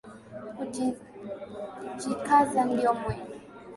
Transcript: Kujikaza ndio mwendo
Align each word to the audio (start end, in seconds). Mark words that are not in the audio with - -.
Kujikaza 0.55 2.61
ndio 2.69 2.91
mwendo 2.99 3.33